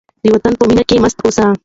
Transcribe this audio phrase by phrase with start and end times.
[0.23, 1.45] د وطن په مینه کې مست اوسئ.